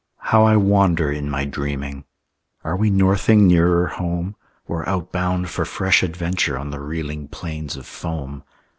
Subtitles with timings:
[0.31, 2.05] How I wander in my dreaming!
[2.63, 4.35] Are we northing nearer home,
[4.65, 8.43] Or outbound for fresh adventure On the reeling plains of foam?